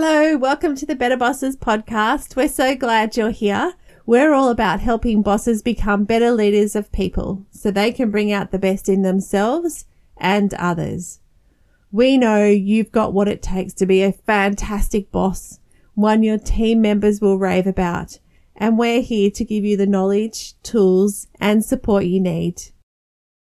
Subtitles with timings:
[0.00, 2.36] Hello, welcome to the Better Bosses podcast.
[2.36, 3.74] We're so glad you're here.
[4.06, 8.52] We're all about helping bosses become better leaders of people so they can bring out
[8.52, 9.86] the best in themselves
[10.16, 11.18] and others.
[11.90, 15.58] We know you've got what it takes to be a fantastic boss,
[15.94, 18.20] one your team members will rave about,
[18.54, 22.62] and we're here to give you the knowledge, tools, and support you need.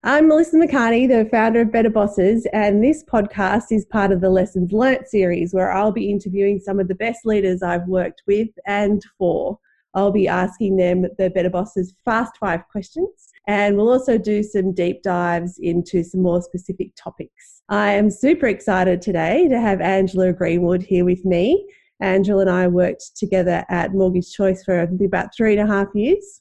[0.03, 4.31] I'm Melissa McCartney, the founder of Better Bosses, and this podcast is part of the
[4.31, 8.47] Lessons Learnt series where I'll be interviewing some of the best leaders I've worked with
[8.65, 9.59] and for.
[9.93, 14.73] I'll be asking them the Better Bosses Fast Five questions, and we'll also do some
[14.73, 17.61] deep dives into some more specific topics.
[17.69, 21.63] I am super excited today to have Angela Greenwood here with me.
[21.99, 26.40] Angela and I worked together at Mortgage Choice for about three and a half years.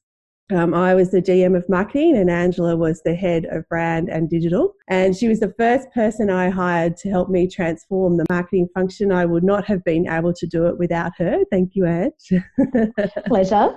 [0.52, 4.28] Um, I was the GM of marketing and Angela was the head of brand and
[4.28, 4.74] digital.
[4.88, 9.12] And she was the first person I hired to help me transform the marketing function.
[9.12, 11.44] I would not have been able to do it without her.
[11.50, 12.42] Thank you, Ange.
[13.26, 13.76] Pleasure.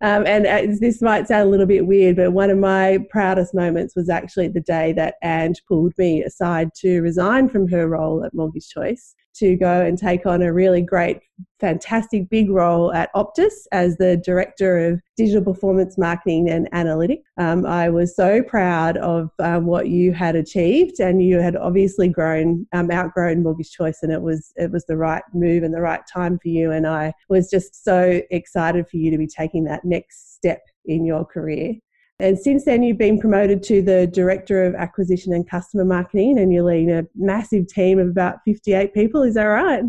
[0.00, 3.54] um, and uh, this might sound a little bit weird, but one of my proudest
[3.54, 8.24] moments was actually the day that Ange pulled me aside to resign from her role
[8.24, 11.20] at Mortgage Choice to go and take on a really great,
[11.58, 17.22] fantastic big role at Optus as the Director of Digital Performance Marketing and Analytics.
[17.36, 22.08] Um, I was so proud of um, what you had achieved, and you had obviously
[22.08, 25.80] grown, um, outgrown Mortgage Choice, and it was it was the right move and the
[25.80, 26.70] right time for you.
[26.70, 31.04] And I was just so excited for you to be taking that next step in
[31.04, 31.74] your career.
[32.18, 36.52] And since then, you've been promoted to the Director of Acquisition and Customer Marketing, and
[36.52, 39.22] you're leading a massive team of about 58 people.
[39.22, 39.82] Is that right?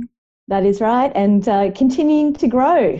[0.47, 2.99] That is right, and uh, continuing to grow.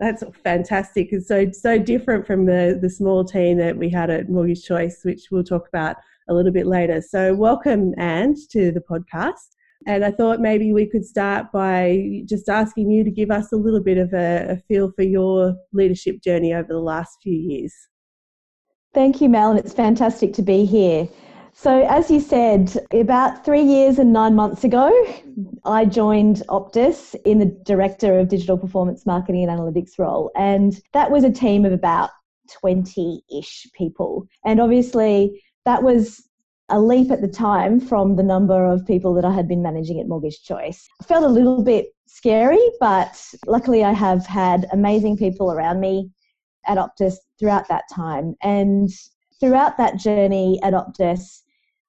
[0.00, 1.08] That's fantastic.
[1.12, 5.00] It's so so different from the the small team that we had at Mortgage Choice,
[5.02, 5.96] which we'll talk about
[6.28, 7.02] a little bit later.
[7.02, 9.56] So, welcome, Ange, to the podcast.
[9.86, 13.56] And I thought maybe we could start by just asking you to give us a
[13.56, 17.74] little bit of a, a feel for your leadership journey over the last few years.
[18.92, 21.08] Thank you, Mel, and it's fantastic to be here.
[21.62, 24.90] So, as you said, about three years and nine months ago,
[25.66, 30.30] I joined Optus in the Director of Digital Performance Marketing and Analytics role.
[30.34, 32.08] And that was a team of about
[32.62, 34.26] 20 ish people.
[34.42, 36.26] And obviously, that was
[36.70, 40.00] a leap at the time from the number of people that I had been managing
[40.00, 40.88] at Mortgage Choice.
[41.02, 46.10] I felt a little bit scary, but luckily, I have had amazing people around me
[46.66, 48.34] at Optus throughout that time.
[48.42, 48.88] And
[49.40, 51.42] throughout that journey at Optus,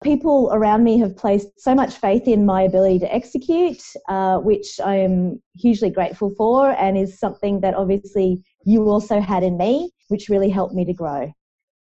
[0.04, 4.80] people around me have placed so much faith in my ability to execute, uh, which
[4.84, 9.92] I am hugely grateful for, and is something that obviously you also had in me,
[10.08, 11.32] which really helped me to grow.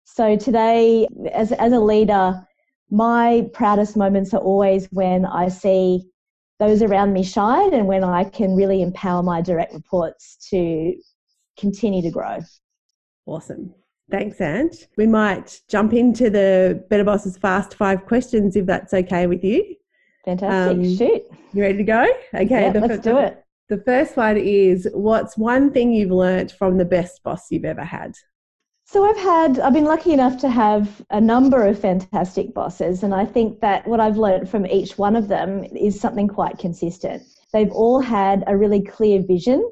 [0.04, 2.46] So today, as, as a leader,
[2.90, 6.08] my proudest moments are always when I see
[6.58, 10.94] those around me shine and when I can really empower my direct reports to
[11.56, 12.38] continue to grow.
[13.26, 13.74] Awesome.
[14.10, 14.86] Thanks, Ange.
[14.96, 19.76] We might jump into the Better Bosses Fast Five questions if that's okay with you.
[20.24, 20.76] Fantastic.
[20.76, 21.22] Um, Shoot.
[21.52, 22.06] You ready to go?
[22.34, 22.70] Okay.
[22.72, 23.44] Yeah, let's do it.
[23.68, 27.84] The first one is what's one thing you've learnt from the best boss you've ever
[27.84, 28.14] had?
[28.86, 33.14] So I've had, I've been lucky enough to have a number of fantastic bosses, and
[33.14, 37.22] I think that what I've learned from each one of them is something quite consistent.
[37.52, 39.70] They've all had a really clear vision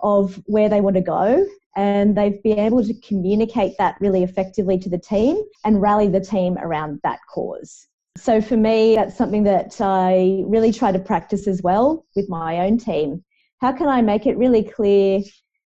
[0.00, 1.46] of where they want to go
[1.76, 6.20] and they've been able to communicate that really effectively to the team and rally the
[6.20, 7.86] team around that cause.
[8.16, 12.60] So for me, that's something that I really try to practice as well with my
[12.60, 13.22] own team.
[13.60, 15.20] How can I make it really clear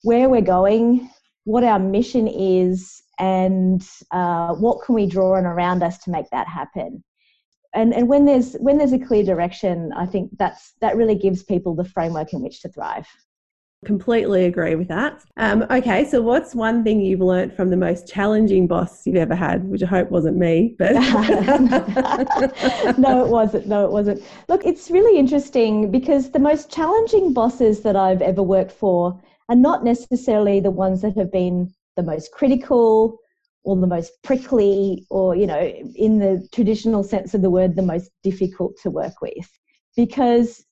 [0.03, 1.11] where we're going,
[1.45, 6.29] what our mission is, and uh, what can we draw on around us to make
[6.31, 7.03] that happen?
[7.75, 11.43] And, and when there's when there's a clear direction, I think that's that really gives
[11.43, 13.07] people the framework in which to thrive.
[13.85, 15.23] Completely agree with that.
[15.37, 19.35] Um, okay, so what's one thing you've learnt from the most challenging boss you've ever
[19.35, 20.93] had, which I hope wasn't me, but
[22.99, 23.67] no, it wasn't.
[23.67, 24.23] No, it wasn't.
[24.49, 29.57] Look, it's really interesting because the most challenging bosses that I've ever worked for are
[29.57, 33.19] not necessarily the ones that have been the most critical
[33.65, 35.61] or the most prickly or you know
[35.97, 39.49] in the traditional sense of the word the most difficult to work with
[39.97, 40.65] because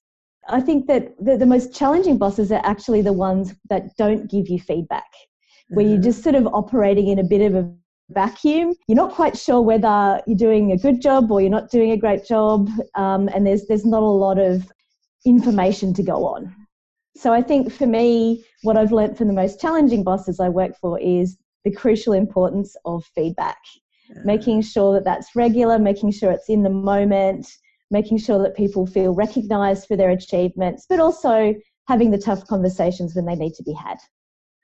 [0.48, 4.48] I think that the, the, most challenging bosses are actually the ones that don't give
[4.48, 5.06] you feedback,
[5.68, 6.02] where you're mm-hmm.
[6.02, 7.72] just sort of operating in a bit of a
[8.10, 8.74] vacuum.
[8.88, 11.96] You're not quite sure whether you're doing a good job or you're not doing a
[11.96, 14.70] great job, um, and there's there's not a lot of
[15.24, 16.54] information to go on.
[17.16, 20.76] So I think for me, what I've learned from the most challenging bosses I work
[20.80, 23.58] for is the crucial importance of feedback,
[24.24, 27.46] making sure that that's regular, making sure it's in the moment,
[27.92, 31.54] making sure that people feel recognized for their achievements, but also
[31.86, 33.98] having the tough conversations when they need to be had.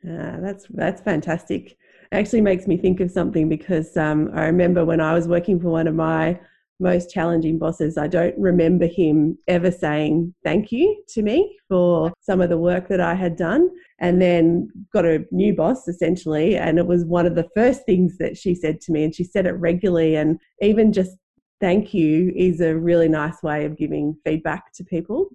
[0.08, 1.72] Uh, that's that's fantastic.
[1.72, 5.60] It actually makes me think of something because um, I remember when I was working
[5.60, 6.40] for one of my
[6.80, 12.40] most challenging bosses, I don't remember him ever saying thank you to me for some
[12.40, 13.68] of the work that I had done.
[13.98, 16.56] And then got a new boss essentially.
[16.56, 19.04] And it was one of the first things that she said to me.
[19.04, 20.16] And she said it regularly.
[20.16, 21.16] And even just
[21.60, 25.28] thank you is a really nice way of giving feedback to people.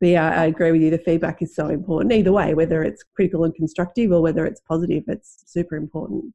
[0.00, 0.90] But yeah, I agree with you.
[0.90, 4.60] The feedback is so important either way, whether it's critical and constructive or whether it's
[4.60, 6.34] positive, it's super important.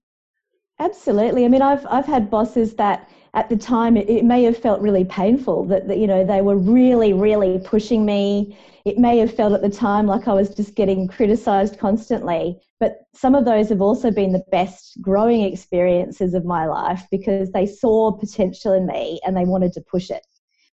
[0.79, 1.43] Absolutely.
[1.43, 4.81] I mean, I've, I've had bosses that at the time it, it, may have felt
[4.81, 9.33] really painful that, that you know they were really really pushing me it may have
[9.33, 13.69] felt at the time like i was just getting criticized constantly but some of those
[13.69, 18.85] have also been the best growing experiences of my life because they saw potential in
[18.85, 20.25] me and they wanted to push it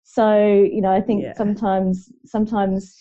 [0.02, 1.34] so you know i think yeah.
[1.34, 2.96] sometimes sometimes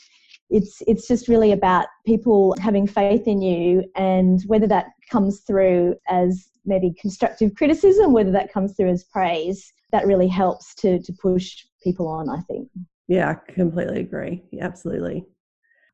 [0.50, 5.95] it's it's just really about people having faith in you and whether that comes through
[6.09, 11.13] as maybe constructive criticism, whether that comes through as praise, that really helps to, to
[11.13, 12.69] push people on, I think.
[13.07, 14.44] Yeah, I completely agree.
[14.59, 15.25] Absolutely.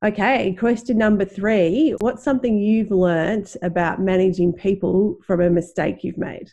[0.06, 1.96] Okay, question number three.
[2.00, 6.50] What's something you've learnt about managing people from a mistake you've made?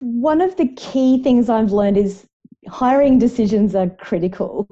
[0.00, 2.26] One of the key things I've learned is
[2.68, 4.66] hiring decisions are critical.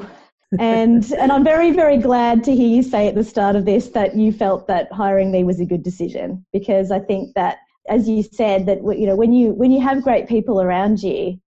[0.59, 3.89] and and I'm very very glad to hear you say at the start of this
[3.89, 7.59] that you felt that hiring me was a good decision because I think that
[7.89, 11.39] as you said, that you know when you when you have great people around you,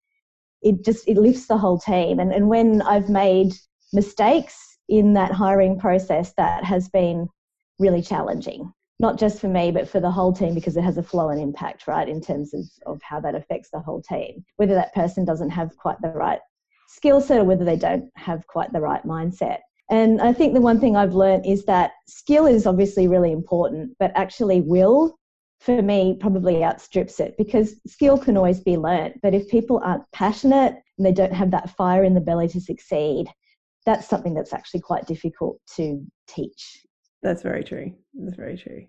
[0.62, 2.20] it just it lifts the whole team.
[2.20, 3.54] And and when I've made
[3.94, 7.28] mistakes in that hiring process, that has been
[7.80, 8.72] really challenging.
[9.00, 11.42] Not just for me, but for the whole team because it has a flow and
[11.42, 14.46] impact, right, in terms of, of how that affects the whole team.
[14.56, 16.40] Whether that person doesn't have quite the right
[16.88, 19.60] skill set or whether they don't have quite the right mindset.
[19.90, 23.96] And I think the one thing I've learned is that skill is obviously really important,
[24.00, 25.18] but actually will
[25.60, 29.20] for me probably outstrips it because skill can always be learnt.
[29.22, 32.62] But if people aren't passionate and they don't have that fire in the belly to
[32.62, 33.28] succeed,
[33.86, 36.86] that's something that's actually quite difficult to teach.
[37.22, 37.94] That's very true.
[38.14, 38.86] That's very true.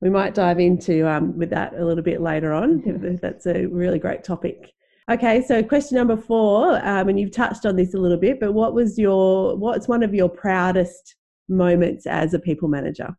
[0.00, 2.82] We might dive into um, with that a little bit later on.
[2.82, 3.16] Mm-hmm.
[3.22, 4.72] That's a really great topic.
[5.10, 8.52] Okay, so question number four, um, and you've touched on this a little bit, but
[8.52, 11.16] what was your what's one of your proudest
[11.48, 13.14] moments as a people manager?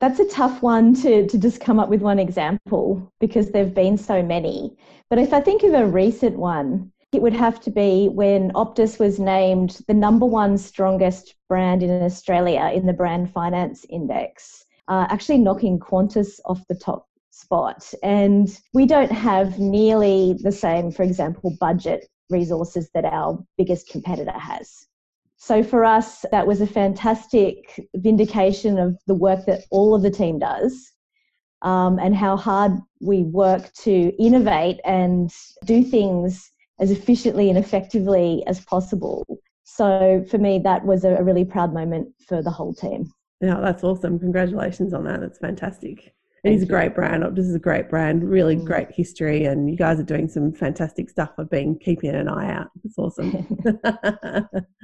[0.00, 3.74] That's a tough one to, to just come up with one example because there have
[3.74, 4.76] been so many.
[5.08, 8.98] But if I think of a recent one, it would have to be when Optus
[8.98, 15.06] was named the number one strongest brand in Australia in the Brand Finance Index, uh,
[15.08, 17.92] actually knocking Qantas off the top spot.
[18.02, 24.38] And we don't have nearly the same, for example, budget resources that our biggest competitor
[24.38, 24.86] has.
[25.36, 30.10] So for us, that was a fantastic vindication of the work that all of the
[30.10, 30.92] team does
[31.62, 35.30] um, and how hard we work to innovate and
[35.64, 39.24] do things as efficiently and effectively as possible.
[39.64, 43.12] So for me, that was a really proud moment for the whole team.
[43.40, 44.18] Yeah, that's awesome.
[44.18, 45.20] Congratulations on that.
[45.20, 46.14] That's fantastic.
[46.44, 47.22] It is a great brand.
[47.22, 48.66] Optus is a great brand, really mm.
[48.66, 51.30] great history, and you guys are doing some fantastic stuff.
[51.38, 52.68] I've been keeping an eye out.
[52.84, 53.46] It's awesome.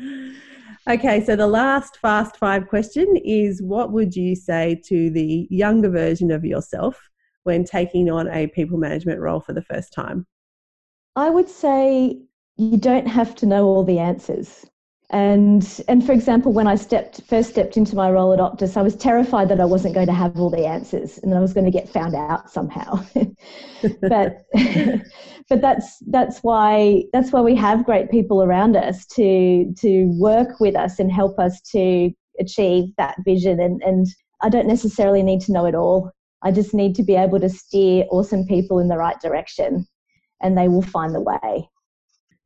[0.88, 5.90] okay, so the last fast five question is what would you say to the younger
[5.90, 7.10] version of yourself
[7.44, 10.26] when taking on a people management role for the first time?
[11.20, 12.18] I would say
[12.56, 14.66] you don't have to know all the answers.
[15.10, 18.82] And and for example, when I stepped first stepped into my role at Optus, I
[18.82, 21.52] was terrified that I wasn't going to have all the answers and that I was
[21.52, 23.04] going to get found out somehow.
[24.00, 24.44] but
[25.50, 30.60] but that's that's why that's why we have great people around us to to work
[30.60, 33.60] with us and help us to achieve that vision.
[33.60, 34.06] And and
[34.42, 36.12] I don't necessarily need to know it all.
[36.42, 39.86] I just need to be able to steer awesome people in the right direction,
[40.40, 41.68] and they will find the way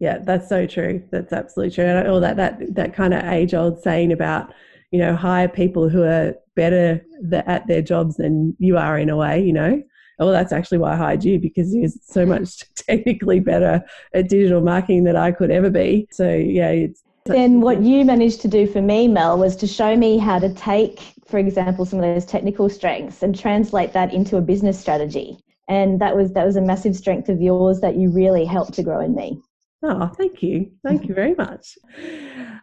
[0.00, 1.02] yeah, that's so true.
[1.10, 1.84] That's absolutely true.
[1.84, 4.52] And all that that that kind of age old saying about
[4.90, 9.16] you know hire people who are better at their jobs than you are in a
[9.16, 9.42] way.
[9.42, 9.82] You know,
[10.18, 12.28] well, that's actually why I hired you because you're so mm.
[12.28, 13.82] much technically better
[14.12, 16.08] at digital marketing than I could ever be.
[16.10, 17.02] So yeah, it's.
[17.24, 20.52] Then what you managed to do for me, Mel, was to show me how to
[20.52, 25.38] take, for example, some of those technical strengths and translate that into a business strategy.
[25.68, 28.82] And that was that was a massive strength of yours that you really helped to
[28.82, 29.40] grow in me.
[29.86, 30.70] Oh, thank you.
[30.82, 31.76] Thank you very much.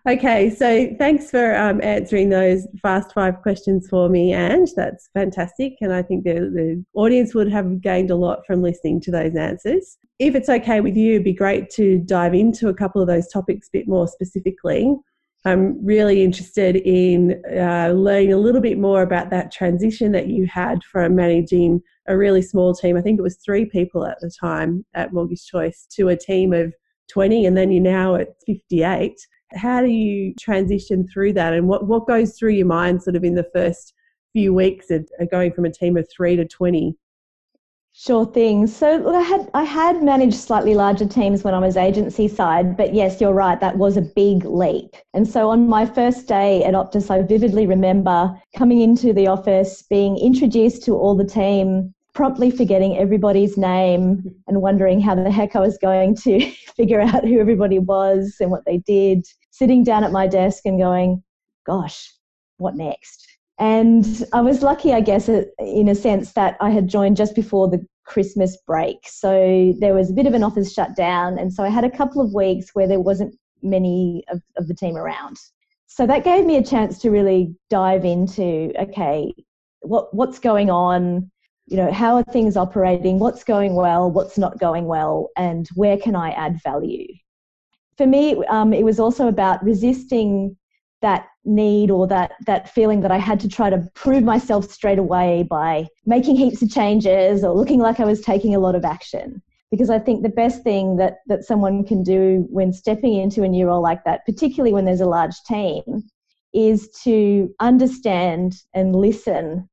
[0.10, 4.72] Okay, so thanks for um, answering those fast five questions for me, Ange.
[4.76, 5.76] That's fantastic.
[5.82, 9.36] And I think the, the audience would have gained a lot from listening to those
[9.36, 10.00] answers.
[10.18, 13.28] If it's okay with you, it'd be great to dive into a couple of those
[13.28, 14.96] topics a bit more specifically.
[15.44, 20.46] I'm really interested in uh, learning a little bit more about that transition that you
[20.46, 22.96] had from managing a really small team.
[22.96, 26.54] I think it was three people at the time at Mortgage Choice to a team
[26.54, 26.74] of
[27.12, 29.14] 20 and then you're now at 58.
[29.54, 33.24] How do you transition through that and what, what goes through your mind sort of
[33.24, 33.94] in the first
[34.34, 36.96] few weeks of, going from a team of three to 20?
[37.94, 38.68] Sure thing.
[38.68, 42.78] So look, I had I had managed slightly larger teams when I was agency side,
[42.78, 43.60] but yes, you're right.
[43.60, 44.96] That was a big leap.
[45.14, 49.82] And so on my first day at Optus, I vividly remember coming into the office,
[49.84, 55.56] being introduced to all the team, promptly forgetting everybody's name and wondering how the heck
[55.56, 60.06] I was going to figure out who everybody was and what they did, sitting down
[60.06, 61.24] at my desk and going,
[61.66, 62.10] gosh,
[62.58, 63.28] what next?
[63.60, 67.70] And I was lucky, I guess, in a sense that I had joined just before
[67.70, 68.98] the Christmas break.
[69.06, 71.38] So there was a bit of an office shutdown.
[71.38, 74.74] And so I had a couple of weeks where there wasn't many of, of the
[74.74, 75.38] team around.
[75.88, 79.34] So that gave me a chance to really dive into okay,
[79.82, 81.30] what, what's going on?
[81.72, 85.98] you know how are things operating what's going well what's not going well and where
[85.98, 87.08] can i add value
[87.98, 90.56] for me um, it was also about resisting
[91.02, 95.00] that need or that that feeling that i had to try to prove myself straight
[95.00, 98.86] away by making heaps of changes or looking like i was taking a lot of
[98.86, 99.42] action
[99.72, 103.48] because i think the best thing that that someone can do when stepping into a
[103.48, 106.04] new role like that particularly when there's a large team
[106.54, 109.70] is to understand and listen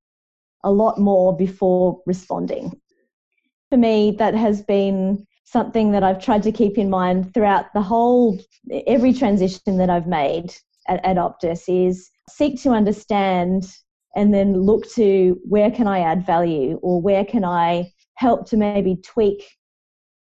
[0.65, 2.73] a lot more before responding.
[3.71, 7.83] For me, that has been something that I've tried to keep in mind throughout the
[7.83, 8.39] whole,
[8.87, 10.55] every transition that I've made
[10.89, 13.65] at, at Optus is seek to understand
[14.17, 18.57] and then look to where can I add value or where can I help to
[18.57, 19.45] maybe tweak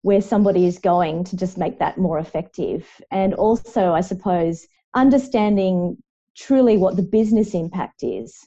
[0.01, 2.87] where somebody is going to just make that more effective.
[3.11, 5.97] And also, I suppose, understanding
[6.35, 8.37] truly what the business impact is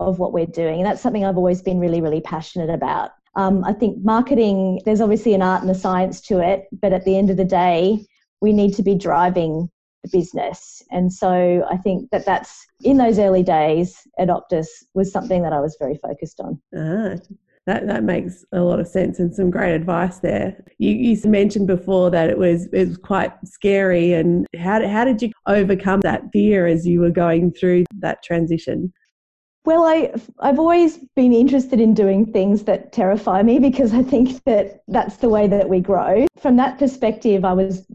[0.00, 0.78] of what we're doing.
[0.78, 3.10] And that's something I've always been really, really passionate about.
[3.34, 7.04] Um, I think marketing, there's obviously an art and a science to it, but at
[7.04, 8.04] the end of the day,
[8.40, 9.70] we need to be driving
[10.02, 10.82] the business.
[10.90, 15.52] And so I think that that's in those early days at Optus was something that
[15.52, 16.60] I was very focused on.
[16.76, 17.16] Ah,
[17.66, 20.64] that, that makes a lot of sense and some great advice there.
[20.78, 25.22] You, you mentioned before that it was it was quite scary, and how how did
[25.22, 28.92] you overcome that fear as you were going through that transition?
[29.64, 34.42] Well, I, I've always been interested in doing things that terrify me because I think
[34.42, 36.26] that that's the way that we grow.
[36.40, 37.86] From that perspective, I was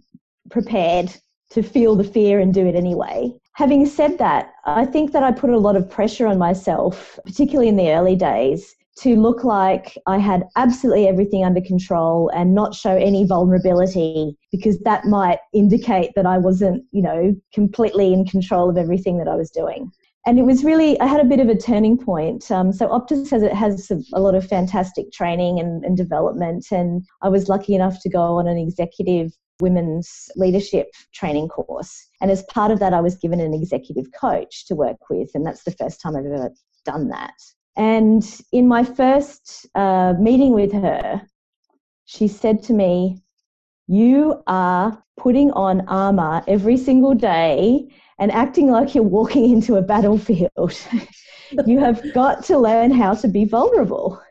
[0.50, 1.14] prepared
[1.52, 3.32] to feel the fear and do it anyway.
[3.54, 7.70] Having said that, I think that I put a lot of pressure on myself, particularly
[7.70, 12.74] in the early days, to look like I had absolutely everything under control and not
[12.74, 18.70] show any vulnerability because that might indicate that I wasn't, you know, completely in control
[18.70, 19.92] of everything that I was doing
[20.28, 22.52] and it was really I had a bit of a turning point.
[22.52, 27.08] Um, so Optus has it has a lot of fantastic training and, and development, and
[27.24, 32.08] I was lucky enough to go on an executive women's leadership training course.
[32.22, 35.46] And as part of that, I was given an executive coach to work with, and
[35.46, 36.52] that's the first time I've ever
[36.86, 37.34] done that.
[37.76, 41.22] And in my first uh, meeting with her,
[42.06, 43.22] she said to me,
[43.88, 47.88] You are putting on armor every single day
[48.20, 50.80] and acting like you're walking into a battlefield.
[51.66, 54.22] you have got to learn how to be vulnerable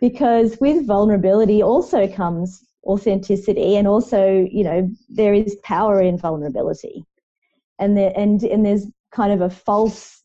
[0.00, 7.04] because with vulnerability also comes authenticity and also, you know, there is power in vulnerability.
[7.78, 10.22] And there, and and there's kind of a false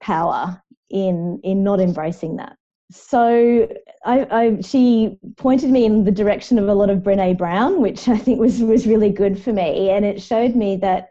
[0.00, 2.56] power in in not embracing that.
[2.90, 3.68] So
[4.04, 8.08] I, I, she pointed me in the direction of a lot of Brene Brown, which
[8.08, 11.08] I think was was really good for me, and it showed me that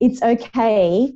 [0.00, 1.14] it's okay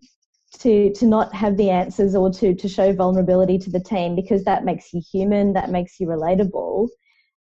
[0.58, 4.44] to to not have the answers or to to show vulnerability to the team because
[4.44, 6.88] that makes you human that makes you relatable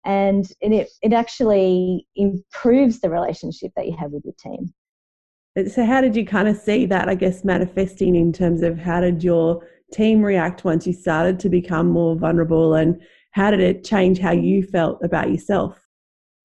[0.06, 4.74] and, and it, it actually improves the relationship that you have with your team
[5.68, 9.02] so how did you kind of see that i guess manifesting in terms of how
[9.02, 13.02] did your team react once you started to become more vulnerable and
[13.32, 15.88] how did it change how you felt about yourself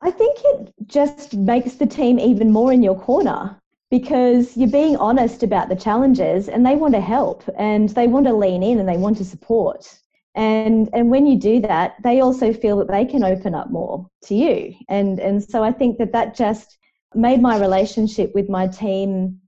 [0.03, 3.61] i think it just makes the team even more in your corner
[3.95, 8.27] because you're being honest about the challenges and they want to help and they want
[8.27, 10.01] to lean in and they want to support.
[10.35, 14.07] And and when you do that, they also feel that they can open up more
[14.25, 14.75] to you.
[14.89, 16.79] And and so I think that that just
[17.15, 19.41] made my relationship with my team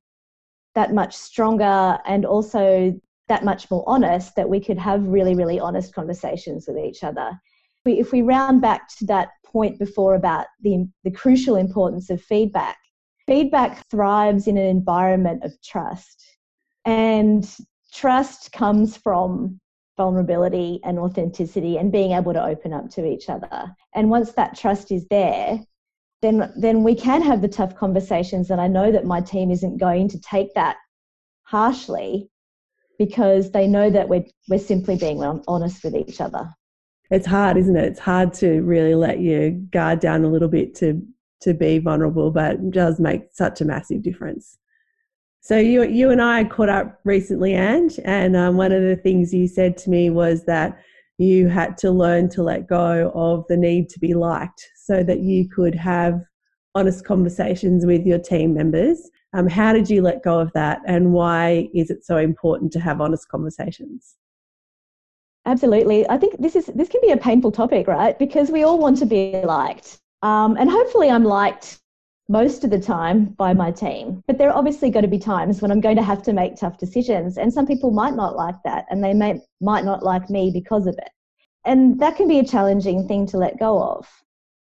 [0.74, 2.94] that much stronger and also
[3.28, 7.32] that much more honest that we could have really, really honest conversations with each other.
[7.84, 12.76] If we round back to that point before about the, the crucial importance of feedback,
[13.26, 16.24] feedback thrives in an environment of trust.
[16.84, 17.48] And
[17.92, 19.60] trust comes from
[19.96, 23.74] vulnerability and authenticity and being able to open up to each other.
[23.94, 25.60] And once that trust is there,
[26.22, 29.78] then then we can have the tough conversations and I know that my team isn't
[29.78, 30.76] going to take that
[31.42, 32.28] harshly
[32.98, 36.48] because they know that we're we're simply being honest with each other.
[37.10, 37.84] It's hard, isn't it?
[37.84, 41.02] It's hard to really let your guard down a little bit to
[41.42, 44.58] to be vulnerable, but it does make such a massive difference.
[45.46, 49.32] So you you and I caught up recently, Ange, and um, one of the things
[49.32, 50.76] you said to me was that
[51.18, 55.20] you had to learn to let go of the need to be liked, so that
[55.20, 56.20] you could have
[56.74, 59.08] honest conversations with your team members.
[59.34, 62.80] Um, how did you let go of that, and why is it so important to
[62.80, 64.16] have honest conversations?
[65.44, 68.18] Absolutely, I think this is this can be a painful topic, right?
[68.18, 71.78] Because we all want to be liked, um, and hopefully, I'm liked
[72.28, 74.22] most of the time by my team.
[74.26, 76.56] But there are obviously going to be times when I'm going to have to make
[76.56, 80.28] tough decisions, and some people might not like that, and they may might not like
[80.30, 81.10] me because of it.
[81.64, 84.08] And that can be a challenging thing to let go of.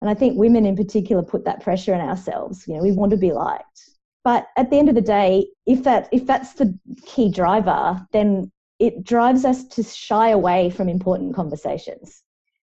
[0.00, 2.66] And I think women in particular put that pressure on ourselves.
[2.66, 3.90] You know, we want to be liked.
[4.24, 6.76] But at the end of the day, if that if that's the
[7.06, 12.22] key driver, then it drives us to shy away from important conversations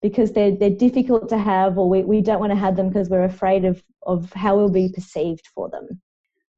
[0.05, 3.09] because they're, they're difficult to have or we, we don't want to have them because
[3.09, 5.99] we're afraid of, of how we'll be perceived for them.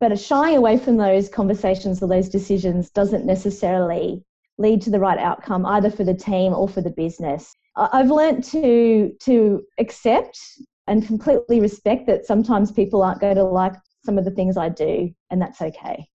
[0.00, 4.25] But shying away from those conversations or those decisions doesn't necessarily
[4.59, 7.55] lead to the right outcome either for the team or for the business.
[7.76, 10.41] I've learned to to accept
[10.88, 13.75] and completely respect that sometimes people aren't going to like
[14.05, 16.09] some of the things I do, and that's okay.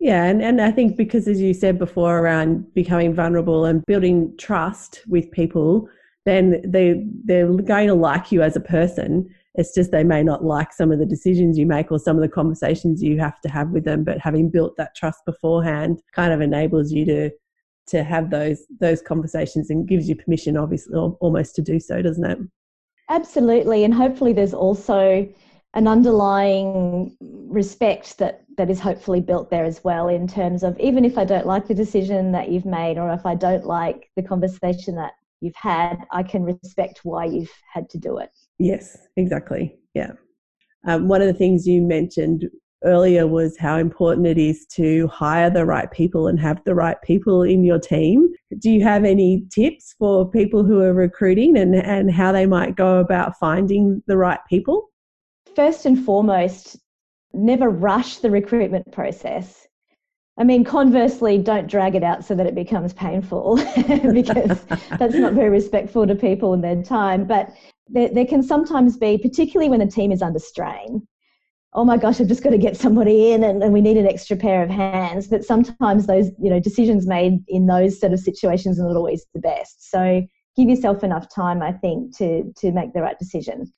[0.00, 4.34] Yeah, and, and I think because as you said before around becoming vulnerable and building
[4.36, 5.88] trust with people,
[6.26, 9.28] then they they're going to like you as a person.
[9.54, 12.22] It's just they may not like some of the decisions you make or some of
[12.22, 14.04] the conversations you have to have with them.
[14.04, 17.30] But having built that trust beforehand kind of enables you to
[17.88, 22.24] to have those those conversations and gives you permission, obviously, almost to do so, doesn't
[22.24, 22.38] it?
[23.08, 25.28] Absolutely, and hopefully there's also
[25.74, 31.04] an underlying respect that that is hopefully built there as well in terms of even
[31.04, 34.22] if I don't like the decision that you've made or if I don't like the
[34.22, 38.30] conversation that you've had, I can respect why you've had to do it.
[38.58, 39.76] Yes, exactly.
[39.94, 40.12] Yeah.
[40.86, 42.48] Um, one of the things you mentioned
[42.84, 46.96] earlier was how important it is to hire the right people and have the right
[47.02, 48.28] people in your team.
[48.58, 52.76] Do you have any tips for people who are recruiting and, and how they might
[52.76, 54.90] go about finding the right people?
[55.54, 56.78] First and foremost,
[57.34, 59.66] never rush the recruitment process.
[60.40, 64.64] I mean, conversely, don't drag it out so that it becomes painful because
[64.98, 67.26] that's not very respectful to people and their time.
[67.26, 67.50] But
[67.88, 71.06] there, there can sometimes be, particularly when the team is under strain,
[71.74, 74.06] oh my gosh, I've just got to get somebody in and, and, we need an
[74.06, 75.28] extra pair of hands.
[75.28, 79.26] But sometimes those, you know, decisions made in those sort of situations are not always
[79.34, 79.90] the best.
[79.90, 80.26] So
[80.56, 83.70] give yourself enough time, I think, to, to make the right decision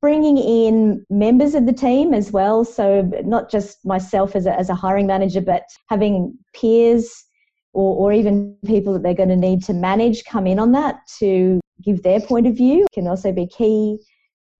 [0.00, 2.64] bringing in members of the team as well.
[2.64, 7.24] So, not just myself as a, as a hiring manager, but having peers
[7.72, 11.00] or, or even people that they're going to need to manage come in on that
[11.18, 13.98] to give their point of view can also be key.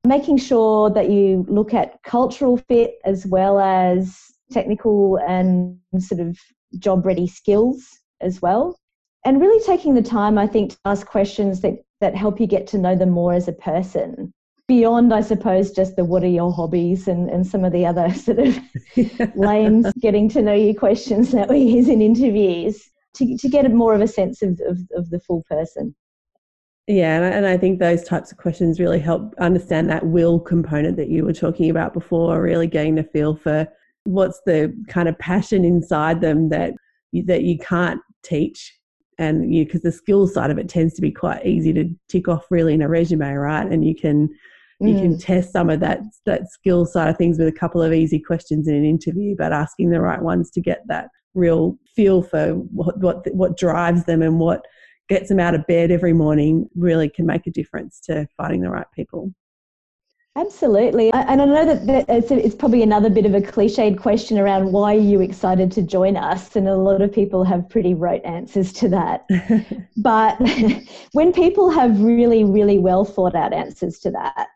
[0.05, 4.17] Making sure that you look at cultural fit as well as
[4.53, 6.39] technical and sort of
[6.79, 7.85] job ready skills
[8.21, 8.77] as well.
[9.25, 12.69] And really taking the time, I think, to ask questions that, that help you get
[12.69, 14.33] to know them more as a person
[14.69, 18.13] beyond, I suppose, just the what are your hobbies and, and some of the other
[18.15, 18.59] sort of
[19.37, 23.95] lame getting to know you questions that we use in interviews to, to get more
[23.95, 25.95] of a sense of, of, of the full person.
[26.87, 30.39] Yeah, and I, and I think those types of questions really help understand that will
[30.39, 33.67] component that you were talking about before, really getting a feel for
[34.05, 36.75] what's the kind of passion inside them that
[37.11, 38.73] you, that you can't teach
[39.19, 42.29] and you because the skills side of it tends to be quite easy to tick
[42.29, 44.29] off really in a resume right and you can
[44.81, 45.01] you mm.
[45.01, 48.19] can test some of that that skill side of things with a couple of easy
[48.19, 52.55] questions in an interview, but asking the right ones to get that real feel for
[52.55, 54.65] what what what drives them and what
[55.09, 58.71] gets them out of bed every morning really can make a difference to finding the
[58.71, 59.33] right people.
[60.37, 61.11] Absolutely.
[61.13, 64.95] And I know that it's, it's probably another bit of a cliched question around why
[64.95, 66.57] are you excited to join us?
[66.57, 69.27] And a lot of people have pretty rote answers to that.
[69.97, 70.37] but
[71.13, 74.49] when people have really, really well thought out answers to that,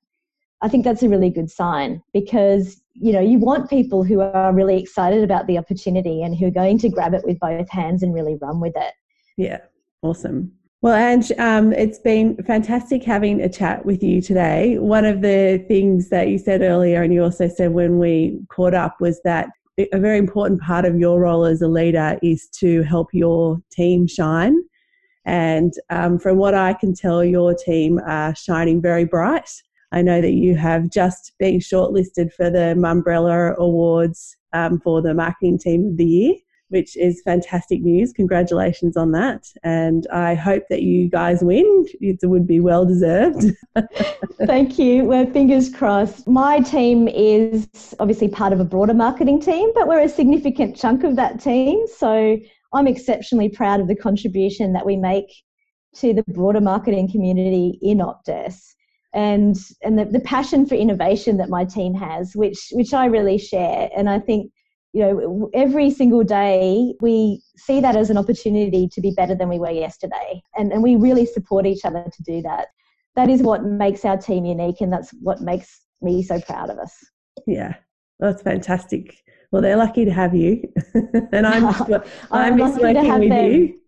[0.62, 4.52] I think that's a really good sign because you know you want people who are
[4.52, 8.02] really excited about the opportunity and who are going to grab it with both hands
[8.02, 8.94] and really run with it.
[9.36, 9.60] Yeah,
[10.02, 10.52] awesome.
[10.82, 14.78] Well, Ange, um, it's been fantastic having a chat with you today.
[14.78, 18.72] One of the things that you said earlier, and you also said when we caught
[18.72, 19.50] up, was that
[19.92, 24.06] a very important part of your role as a leader is to help your team
[24.06, 24.56] shine.
[25.26, 29.50] And um, from what I can tell, your team are shining very bright.
[29.92, 35.14] I know that you have just been shortlisted for the Mumbrella Awards um, for the
[35.14, 36.34] Marketing Team of the Year
[36.70, 38.12] which is fantastic news.
[38.12, 39.46] Congratulations on that.
[39.62, 41.86] And I hope that you guys win.
[42.00, 43.44] It would be well deserved.
[44.46, 45.04] Thank you.
[45.04, 46.26] We're fingers crossed.
[46.26, 51.04] My team is obviously part of a broader marketing team, but we're a significant chunk
[51.04, 51.86] of that team.
[51.88, 52.38] So
[52.72, 55.26] I'm exceptionally proud of the contribution that we make
[55.96, 58.74] to the broader marketing community in Optus.
[59.12, 63.38] And and the, the passion for innovation that my team has, which which I really
[63.38, 63.90] share.
[63.96, 64.52] And I think
[64.92, 69.48] you know, every single day we see that as an opportunity to be better than
[69.48, 70.42] we were yesterday.
[70.56, 72.68] And, and we really support each other to do that.
[73.16, 76.78] That is what makes our team unique, and that's what makes me so proud of
[76.78, 76.92] us.
[77.46, 77.74] Yeah,
[78.18, 79.16] that's fantastic.
[79.52, 80.62] Well, they're lucky to have you,
[81.32, 81.66] and I'm
[82.30, 83.80] I'm just working with you.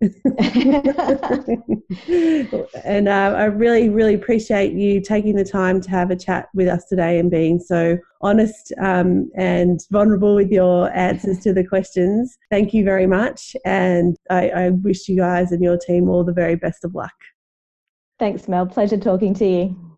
[2.84, 6.66] and uh, I really, really appreciate you taking the time to have a chat with
[6.66, 12.36] us today and being so honest um, and vulnerable with your answers to the questions.
[12.50, 16.32] Thank you very much, and I, I wish you guys and your team all the
[16.32, 17.14] very best of luck.
[18.18, 18.66] Thanks, Mel.
[18.66, 19.91] Pleasure talking to you.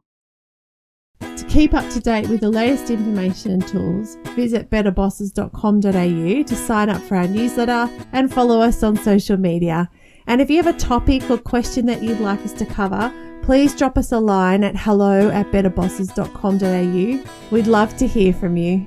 [1.54, 7.00] Keep up to date with the latest information and tools, visit betterbosses.com.au to sign up
[7.02, 9.88] for our newsletter and follow us on social media.
[10.26, 13.72] And if you have a topic or question that you'd like us to cover, please
[13.72, 17.30] drop us a line at hello at betterbosses.com.au.
[17.52, 18.84] We'd love to hear from you.